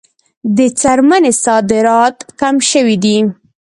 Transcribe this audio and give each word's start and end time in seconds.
د 0.57 0.59
څرمنې 0.81 1.31
صادرات 1.43 2.15
کم 2.39 2.55
شوي 2.69 2.95
دي 3.03 3.17